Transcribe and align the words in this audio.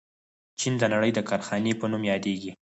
چین 0.59 0.73
د 0.79 0.83
نړۍ 0.93 1.11
د 1.15 1.19
کارخانې 1.29 1.73
په 1.79 1.85
نوم 1.91 2.03
یادیږي. 2.11 2.51